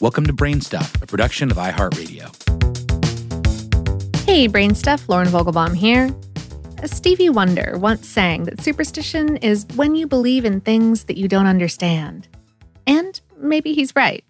Welcome 0.00 0.24
to 0.28 0.32
Brainstuff, 0.32 1.02
a 1.02 1.06
production 1.06 1.50
of 1.50 1.58
iHeartRadio. 1.58 2.24
Hey, 4.24 4.48
Brainstuff, 4.48 5.06
Lauren 5.10 5.28
Vogelbaum 5.28 5.76
here. 5.76 6.08
Stevie 6.86 7.28
Wonder 7.28 7.76
once 7.76 8.08
sang 8.08 8.44
that 8.44 8.62
superstition 8.62 9.36
is 9.36 9.66
when 9.74 9.94
you 9.94 10.06
believe 10.06 10.46
in 10.46 10.62
things 10.62 11.04
that 11.04 11.18
you 11.18 11.28
don't 11.28 11.46
understand. 11.46 12.28
And 12.86 13.20
maybe 13.36 13.74
he's 13.74 13.94
right. 13.94 14.24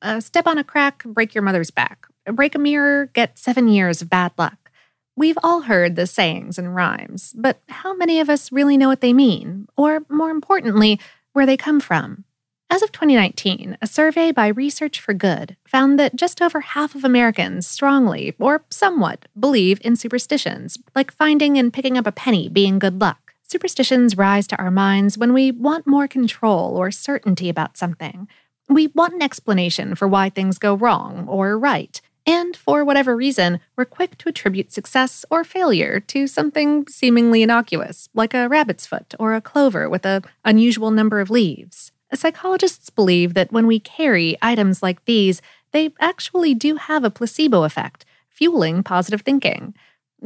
Uh, 0.00 0.20
step 0.20 0.46
on 0.46 0.56
a 0.56 0.64
crack, 0.64 1.04
break 1.04 1.34
your 1.34 1.42
mother's 1.42 1.70
back. 1.70 2.06
Break 2.24 2.54
a 2.54 2.58
mirror, 2.58 3.10
get 3.12 3.38
seven 3.38 3.68
years 3.68 4.00
of 4.00 4.08
bad 4.08 4.32
luck. 4.38 4.70
We've 5.16 5.38
all 5.42 5.60
heard 5.60 5.96
the 5.96 6.06
sayings 6.06 6.56
and 6.58 6.74
rhymes, 6.74 7.34
but 7.36 7.60
how 7.68 7.92
many 7.94 8.20
of 8.20 8.30
us 8.30 8.50
really 8.50 8.78
know 8.78 8.88
what 8.88 9.02
they 9.02 9.12
mean? 9.12 9.68
Or, 9.76 10.00
more 10.08 10.30
importantly, 10.30 10.98
where 11.34 11.44
they 11.44 11.58
come 11.58 11.80
from? 11.80 12.24
As 12.72 12.82
of 12.82 12.92
2019, 12.92 13.78
a 13.82 13.86
survey 13.88 14.30
by 14.30 14.46
Research 14.46 15.00
for 15.00 15.12
Good 15.12 15.56
found 15.66 15.98
that 15.98 16.14
just 16.14 16.40
over 16.40 16.60
half 16.60 16.94
of 16.94 17.02
Americans 17.02 17.66
strongly, 17.66 18.36
or 18.38 18.62
somewhat, 18.70 19.26
believe 19.38 19.80
in 19.82 19.96
superstitions, 19.96 20.78
like 20.94 21.10
finding 21.10 21.58
and 21.58 21.72
picking 21.72 21.98
up 21.98 22.06
a 22.06 22.12
penny 22.12 22.48
being 22.48 22.78
good 22.78 23.00
luck. 23.00 23.34
Superstitions 23.42 24.16
rise 24.16 24.46
to 24.46 24.56
our 24.56 24.70
minds 24.70 25.18
when 25.18 25.32
we 25.32 25.50
want 25.50 25.84
more 25.84 26.06
control 26.06 26.76
or 26.76 26.92
certainty 26.92 27.48
about 27.48 27.76
something. 27.76 28.28
We 28.68 28.86
want 28.86 29.14
an 29.14 29.22
explanation 29.22 29.96
for 29.96 30.06
why 30.06 30.30
things 30.30 30.56
go 30.56 30.74
wrong 30.74 31.26
or 31.26 31.58
right. 31.58 32.00
And 32.24 32.56
for 32.56 32.84
whatever 32.84 33.16
reason, 33.16 33.58
we're 33.74 33.84
quick 33.84 34.16
to 34.18 34.28
attribute 34.28 34.72
success 34.72 35.24
or 35.28 35.42
failure 35.42 35.98
to 36.06 36.28
something 36.28 36.86
seemingly 36.86 37.42
innocuous, 37.42 38.08
like 38.14 38.32
a 38.32 38.48
rabbit's 38.48 38.86
foot 38.86 39.12
or 39.18 39.34
a 39.34 39.40
clover 39.40 39.90
with 39.90 40.06
an 40.06 40.22
unusual 40.44 40.92
number 40.92 41.18
of 41.18 41.30
leaves. 41.30 41.90
Psychologists 42.12 42.90
believe 42.90 43.34
that 43.34 43.52
when 43.52 43.66
we 43.66 43.78
carry 43.78 44.36
items 44.42 44.82
like 44.82 45.04
these, 45.04 45.40
they 45.72 45.92
actually 46.00 46.54
do 46.54 46.76
have 46.76 47.04
a 47.04 47.10
placebo 47.10 47.62
effect, 47.62 48.04
fueling 48.28 48.82
positive 48.82 49.22
thinking. 49.22 49.74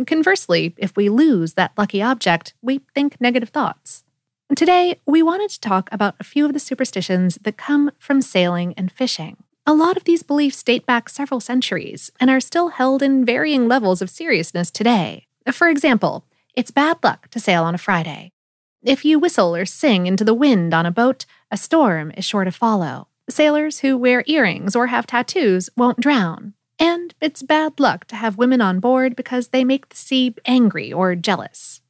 Conversely, 0.07 0.75
if 0.79 0.97
we 0.97 1.09
lose 1.09 1.55
that 1.55 1.73
lucky 1.77 2.03
object, 2.03 2.55
we 2.63 2.81
think 2.95 3.21
negative 3.21 3.51
thoughts. 3.51 4.05
Today, 4.57 5.01
we 5.07 5.23
wanted 5.23 5.51
to 5.51 5.61
talk 5.61 5.89
about 5.93 6.15
a 6.21 6.25
few 6.25 6.47
of 6.47 6.53
the 6.53 6.61
superstitions 6.61 7.39
that 7.43 7.57
come 7.57 7.91
from 7.99 8.23
sailing 8.23 8.75
and 8.77 8.91
fishing. 8.91 9.37
A 9.67 9.73
lot 9.73 9.97
of 9.97 10.05
these 10.05 10.23
beliefs 10.23 10.63
date 10.63 10.85
back 10.85 11.09
several 11.09 11.41
centuries 11.41 12.11
and 12.21 12.29
are 12.29 12.41
still 12.41 12.69
held 12.69 13.03
in 13.03 13.25
varying 13.25 13.67
levels 13.67 14.03
of 14.03 14.11
seriousness 14.11 14.71
today. 14.71 15.27
For 15.51 15.69
example, 15.69 16.25
it's 16.55 16.71
bad 16.71 16.99
luck 17.03 17.29
to 17.31 17.41
sail 17.41 17.65
on 17.65 17.75
a 17.75 17.79
Friday. 17.79 18.34
If 18.85 19.03
you 19.03 19.19
whistle 19.19 19.57
or 19.57 19.65
sing 19.65 20.07
into 20.07 20.25
the 20.25 20.35
wind 20.35 20.75
on 20.75 20.85
a 20.85 20.91
boat, 20.91 21.25
a 21.51 21.57
storm 21.57 22.13
is 22.19 22.25
sure 22.27 22.45
to 22.45 22.53
follow. 22.53 23.09
Sailors 23.31 23.79
who 23.79 23.97
wear 23.97 24.23
earrings 24.27 24.77
or 24.77 24.89
have 24.89 25.07
tattoos 25.07 25.71
won't 25.75 26.01
drown. 26.01 26.53
And 26.79 27.15
it's 27.19 27.43
bad 27.43 27.81
luck 27.81 28.05
to 28.09 28.17
have 28.17 28.37
women 28.37 28.61
on 28.61 28.81
board 28.81 29.17
because 29.17 29.49
they 29.49 29.65
make 29.65 29.89
the 29.89 29.97
sea 29.97 30.35
angry 30.45 30.93
or 30.93 31.15
jealous. 31.15 31.81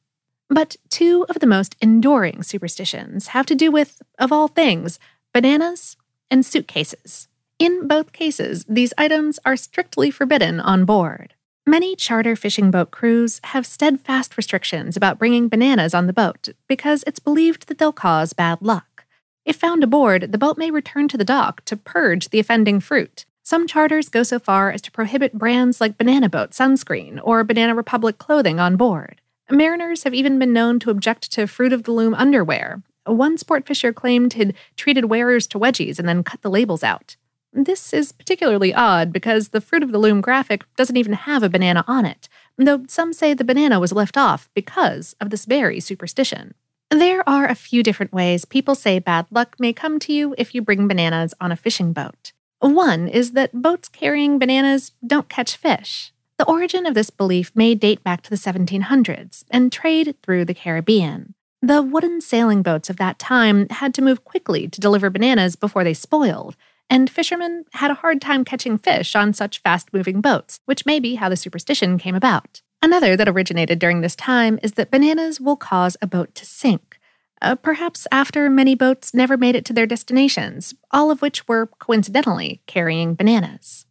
But 0.47 0.77
two 0.89 1.25
of 1.27 1.39
the 1.39 1.47
most 1.47 1.75
enduring 1.81 2.43
superstitions 2.43 3.27
have 3.27 3.45
to 3.47 3.55
do 3.55 3.71
with, 3.71 4.01
of 4.17 4.31
all 4.31 4.47
things, 4.47 4.97
bananas 5.33 5.97
and 6.31 6.45
suitcases. 6.45 7.27
In 7.59 7.89
both 7.89 8.13
cases, 8.13 8.65
these 8.69 8.93
items 8.97 9.37
are 9.45 9.57
strictly 9.57 10.11
forbidden 10.11 10.61
on 10.61 10.85
board. 10.85 11.34
Many 11.67 11.95
charter 11.95 12.35
fishing 12.35 12.69
boat 12.69 12.91
crews 12.91 13.41
have 13.45 13.65
steadfast 13.65 14.37
restrictions 14.37 14.95
about 14.95 15.17
bringing 15.17 15.49
bananas 15.49 15.95
on 15.95 16.05
the 16.05 16.13
boat 16.13 16.49
because 16.67 17.03
it's 17.07 17.17
believed 17.17 17.67
that 17.67 17.79
they'll 17.79 17.91
cause 17.91 18.33
bad 18.33 18.61
luck. 18.61 19.05
If 19.45 19.55
found 19.55 19.83
aboard, 19.83 20.31
the 20.31 20.37
boat 20.37 20.59
may 20.59 20.69
return 20.69 21.07
to 21.07 21.17
the 21.17 21.25
dock 21.25 21.65
to 21.65 21.75
purge 21.75 22.29
the 22.29 22.39
offending 22.39 22.79
fruit. 22.79 23.25
Some 23.41 23.65
charters 23.65 24.09
go 24.09 24.21
so 24.21 24.37
far 24.37 24.71
as 24.71 24.81
to 24.83 24.91
prohibit 24.91 25.33
brands 25.33 25.81
like 25.81 25.97
Banana 25.97 26.29
Boat 26.29 26.51
sunscreen 26.51 27.19
or 27.23 27.43
Banana 27.43 27.73
Republic 27.73 28.19
clothing 28.19 28.59
on 28.59 28.77
board. 28.77 29.19
Mariners 29.49 30.03
have 30.03 30.13
even 30.13 30.37
been 30.37 30.53
known 30.53 30.77
to 30.81 30.91
object 30.91 31.31
to 31.31 31.47
Fruit 31.47 31.73
of 31.73 31.83
the 31.83 31.91
Loom 31.91 32.13
underwear. 32.13 32.83
One 33.07 33.39
sport 33.39 33.65
fisher 33.65 33.91
claimed 33.91 34.33
he'd 34.33 34.53
treated 34.77 35.05
wearers 35.05 35.47
to 35.47 35.59
wedgies 35.59 35.97
and 35.97 36.07
then 36.07 36.23
cut 36.23 36.43
the 36.43 36.49
labels 36.51 36.83
out. 36.83 37.15
This 37.57 37.93
is 37.93 38.11
particularly 38.11 38.73
odd 38.73 39.13
because 39.13 39.49
the 39.49 39.61
Fruit 39.61 39.81
of 39.81 39.93
the 39.93 39.97
Loom 39.97 40.19
graphic 40.19 40.65
doesn't 40.75 40.97
even 40.97 41.13
have 41.13 41.41
a 41.41 41.47
banana 41.47 41.85
on 41.87 42.05
it, 42.05 42.27
though 42.57 42.83
some 42.89 43.13
say 43.13 43.33
the 43.33 43.45
banana 43.45 43.79
was 43.79 43.93
left 43.93 44.17
off 44.17 44.49
because 44.53 45.15
of 45.21 45.29
this 45.29 45.45
very 45.45 45.79
superstition. 45.79 46.53
There 46.89 47.27
are 47.27 47.47
a 47.47 47.55
few 47.55 47.81
different 47.81 48.11
ways 48.11 48.43
people 48.43 48.75
say 48.75 48.99
bad 48.99 49.27
luck 49.31 49.55
may 49.57 49.71
come 49.71 49.99
to 49.99 50.11
you 50.11 50.35
if 50.37 50.53
you 50.53 50.61
bring 50.61 50.85
bananas 50.85 51.33
on 51.39 51.53
a 51.53 51.55
fishing 51.55 51.93
boat. 51.93 52.33
One 52.59 53.07
is 53.07 53.31
that 53.31 53.61
boats 53.61 53.87
carrying 53.87 54.37
bananas 54.37 54.91
don't 55.05 55.29
catch 55.29 55.55
fish. 55.55 56.11
The 56.37 56.45
origin 56.49 56.85
of 56.85 56.93
this 56.93 57.09
belief 57.09 57.53
may 57.55 57.73
date 57.73 58.03
back 58.03 58.21
to 58.23 58.29
the 58.29 58.35
1700s 58.35 59.45
and 59.49 59.71
trade 59.71 60.17
through 60.21 60.43
the 60.43 60.53
Caribbean. 60.53 61.35
The 61.61 61.81
wooden 61.81 62.19
sailing 62.19 62.63
boats 62.63 62.89
of 62.89 62.97
that 62.97 63.17
time 63.17 63.69
had 63.69 63.93
to 63.93 64.01
move 64.01 64.25
quickly 64.25 64.67
to 64.67 64.81
deliver 64.81 65.09
bananas 65.09 65.55
before 65.55 65.85
they 65.85 65.93
spoiled, 65.93 66.57
and 66.89 67.09
fishermen 67.09 67.65
had 67.73 67.91
a 67.91 67.95
hard 67.95 68.21
time 68.21 68.45
catching 68.45 68.77
fish 68.77 69.15
on 69.15 69.33
such 69.33 69.61
fast 69.61 69.93
moving 69.93 70.21
boats, 70.21 70.59
which 70.65 70.85
may 70.85 70.99
be 70.99 71.15
how 71.15 71.29
the 71.29 71.35
superstition 71.35 71.97
came 71.97 72.15
about. 72.15 72.61
Another 72.81 73.15
that 73.15 73.27
originated 73.27 73.79
during 73.79 74.01
this 74.01 74.15
time 74.15 74.59
is 74.61 74.73
that 74.73 74.91
bananas 74.91 75.41
will 75.41 75.55
cause 75.55 75.97
a 76.01 76.07
boat 76.07 76.35
to 76.35 76.45
sink. 76.45 76.99
Uh, 77.41 77.55
perhaps 77.55 78.07
after 78.11 78.49
many 78.49 78.75
boats 78.75 79.13
never 79.13 79.37
made 79.37 79.55
it 79.55 79.65
to 79.65 79.73
their 79.73 79.85
destinations, 79.85 80.73
all 80.91 81.11
of 81.11 81.21
which 81.21 81.47
were 81.47 81.67
coincidentally 81.79 82.61
carrying 82.65 83.15
bananas. 83.15 83.84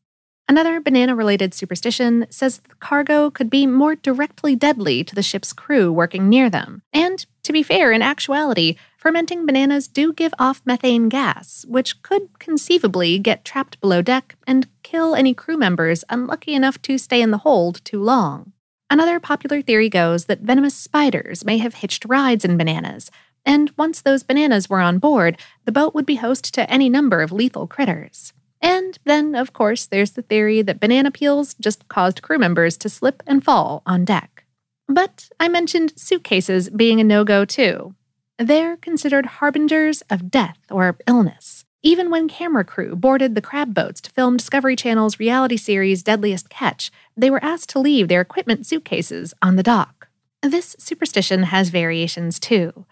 Another 0.46 0.78
banana 0.78 1.14
related 1.14 1.54
superstition 1.54 2.26
says 2.28 2.58
the 2.58 2.74
cargo 2.74 3.30
could 3.30 3.48
be 3.48 3.66
more 3.66 3.96
directly 3.96 4.54
deadly 4.54 5.02
to 5.02 5.14
the 5.14 5.22
ship's 5.22 5.54
crew 5.54 5.90
working 5.90 6.28
near 6.28 6.50
them. 6.50 6.82
And 6.92 7.24
to 7.44 7.52
be 7.52 7.62
fair, 7.62 7.92
in 7.92 8.02
actuality, 8.02 8.76
fermenting 8.98 9.46
bananas 9.46 9.88
do 9.88 10.12
give 10.12 10.34
off 10.38 10.60
methane 10.66 11.08
gas, 11.08 11.64
which 11.66 12.02
could 12.02 12.38
conceivably 12.38 13.18
get 13.18 13.44
trapped 13.44 13.80
below 13.80 14.02
deck 14.02 14.36
and 14.46 14.68
kill 14.82 15.14
any 15.14 15.32
crew 15.32 15.56
members 15.56 16.04
unlucky 16.10 16.52
enough 16.52 16.80
to 16.82 16.98
stay 16.98 17.22
in 17.22 17.30
the 17.30 17.38
hold 17.38 17.82
too 17.82 18.02
long. 18.02 18.52
Another 18.90 19.18
popular 19.18 19.62
theory 19.62 19.88
goes 19.88 20.26
that 20.26 20.40
venomous 20.40 20.74
spiders 20.74 21.42
may 21.42 21.56
have 21.56 21.76
hitched 21.76 22.04
rides 22.04 22.44
in 22.44 22.58
bananas, 22.58 23.10
and 23.46 23.72
once 23.78 24.02
those 24.02 24.22
bananas 24.22 24.68
were 24.68 24.80
on 24.80 24.98
board, 24.98 25.38
the 25.64 25.72
boat 25.72 25.94
would 25.94 26.06
be 26.06 26.16
host 26.16 26.52
to 26.52 26.70
any 26.70 26.90
number 26.90 27.22
of 27.22 27.32
lethal 27.32 27.66
critters. 27.66 28.34
And 28.64 28.98
then, 29.04 29.34
of 29.34 29.52
course, 29.52 29.84
there's 29.84 30.12
the 30.12 30.22
theory 30.22 30.62
that 30.62 30.80
banana 30.80 31.10
peels 31.10 31.52
just 31.60 31.86
caused 31.88 32.22
crew 32.22 32.38
members 32.38 32.78
to 32.78 32.88
slip 32.88 33.22
and 33.26 33.44
fall 33.44 33.82
on 33.84 34.06
deck. 34.06 34.44
But 34.88 35.28
I 35.38 35.48
mentioned 35.48 35.92
suitcases 35.96 36.70
being 36.70 36.98
a 36.98 37.04
no 37.04 37.24
go 37.24 37.44
too. 37.44 37.94
They're 38.38 38.78
considered 38.78 39.26
harbingers 39.26 40.00
of 40.08 40.30
death 40.30 40.58
or 40.70 40.96
illness. 41.06 41.66
Even 41.82 42.10
when 42.10 42.26
camera 42.26 42.64
crew 42.64 42.96
boarded 42.96 43.34
the 43.34 43.42
crab 43.42 43.74
boats 43.74 44.00
to 44.00 44.10
film 44.10 44.38
Discovery 44.38 44.76
Channel's 44.76 45.20
reality 45.20 45.58
series 45.58 46.02
Deadliest 46.02 46.48
Catch, 46.48 46.90
they 47.14 47.28
were 47.28 47.44
asked 47.44 47.68
to 47.70 47.78
leave 47.78 48.08
their 48.08 48.22
equipment 48.22 48.66
suitcases 48.66 49.34
on 49.42 49.56
the 49.56 49.62
dock. 49.62 50.08
This 50.42 50.74
superstition 50.78 51.44
has 51.44 51.68
variations 51.68 52.40
too. 52.40 52.86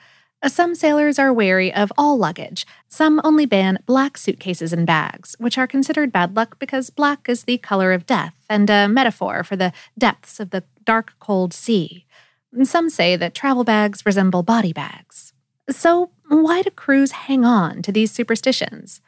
Some 0.49 0.75
sailors 0.75 1.21
are 1.21 1.33
wary 1.33 1.73
of 1.73 1.93
all 1.97 2.19
luggage. 2.19 2.67
Some 2.89 3.21
only 3.23 3.47
ban 3.47 3.79
black 3.87 4.19
suitcases 4.19 4.73
and 4.73 4.85
bags, 4.85 5.37
which 5.39 5.57
are 5.57 5.69
considered 5.69 6.11
bad 6.11 6.35
luck 6.35 6.59
because 6.59 6.91
black 6.91 7.29
is 7.29 7.45
the 7.45 7.59
color 7.59 7.93
of 7.93 8.07
death 8.07 8.35
and 8.51 8.69
a 8.69 8.89
metaphor 8.89 9.45
for 9.45 9.55
the 9.55 9.73
depths 9.97 10.41
of 10.41 10.51
the 10.51 10.65
dark, 10.85 11.15
cold 11.21 11.55
sea. 11.55 12.07
Some 12.65 12.91
say 12.91 13.15
that 13.15 13.35
travel 13.35 13.63
bags 13.63 14.05
resemble 14.05 14.43
body 14.43 14.73
bags. 14.73 15.33
So, 15.71 16.11
why 16.29 16.63
do 16.63 16.71
crews 16.71 17.13
hang 17.13 17.45
on 17.45 17.81
to 17.83 17.93
these 17.93 18.11
superstitions? 18.11 19.01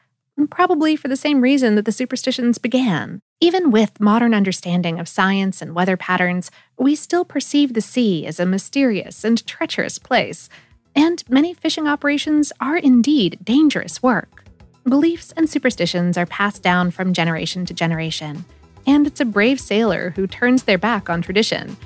Probably 0.51 0.95
for 0.95 1.09
the 1.09 1.17
same 1.17 1.41
reason 1.41 1.75
that 1.75 1.85
the 1.85 1.93
superstitions 1.93 2.59
began. 2.59 3.21
Even 3.41 3.71
with 3.71 4.01
modern 4.01 4.35
understanding 4.35 4.99
of 4.99 5.09
science 5.09 5.61
and 5.61 5.75
weather 5.75 5.97
patterns, 5.97 6.51
we 6.79 6.95
still 6.95 7.25
perceive 7.25 7.75
the 7.75 7.81
sea 7.81 8.25
as 8.25 8.41
a 8.41 8.47
mysterious 8.47 9.25
and 9.25 9.45
treacherous 9.47 9.99
place 9.99 10.49
and 10.95 11.23
many 11.29 11.55
fishing 11.55 11.87
operations 11.87 12.53
are 12.61 12.77
indeed 12.77 13.39
dangerous 13.43 14.03
work. 14.03 14.45
Beliefs 14.85 15.33
and 15.37 15.49
superstitions 15.49 16.19
are 16.19 16.27
passed 16.27 16.63
down 16.63 16.91
from 16.91 17.13
generation 17.13 17.65
to 17.67 17.75
generation, 17.75 18.45
and 18.87 19.07
it's 19.07 19.21
a 19.21 19.25
brave 19.25 19.59
sailor 19.61 20.11
who 20.11 20.27
turns 20.27 20.65
their 20.65 20.79
back 20.79 21.09
on 21.09 21.23
tradition. 21.23 21.77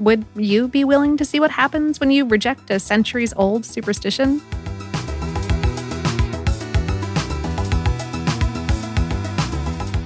Would 0.00 0.24
you 0.36 0.68
be 0.68 0.84
willing 0.84 1.16
to 1.16 1.24
see 1.24 1.40
what 1.40 1.50
happens 1.50 2.00
when 2.00 2.10
you 2.10 2.24
reject 2.24 2.70
a 2.70 2.80
centuries 2.80 3.34
old 3.36 3.64
superstition? 3.64 4.40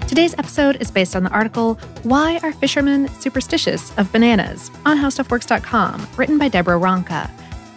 Today's 0.06 0.34
episode 0.36 0.76
is 0.80 0.90
based 0.90 1.14
on 1.14 1.22
the 1.22 1.30
article 1.30 1.74
Why 2.02 2.40
Are 2.42 2.52
Fishermen 2.52 3.08
Superstitious 3.20 3.96
of 3.98 4.10
Bananas 4.10 4.70
on 4.84 4.96
HowStuffWorks.com, 4.96 6.08
written 6.16 6.38
by 6.38 6.48
Deborah 6.48 6.80
Ronca. 6.80 7.30